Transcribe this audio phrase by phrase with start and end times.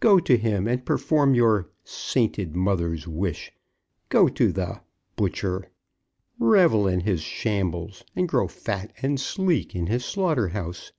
[0.00, 3.52] "Go to him, and perform your sainted mother's wish!
[4.08, 4.80] Go to the
[5.14, 5.70] butcher!
[6.36, 10.90] Revel in his shambles, and grow fat and sleek in his slaughter house!